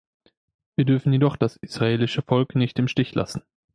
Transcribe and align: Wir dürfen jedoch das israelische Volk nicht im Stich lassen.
Wir 0.75 0.85
dürfen 0.85 1.13
jedoch 1.13 1.35
das 1.37 1.57
israelische 1.57 2.23
Volk 2.23 2.55
nicht 2.55 2.79
im 2.79 2.87
Stich 2.87 3.13
lassen. 3.13 3.43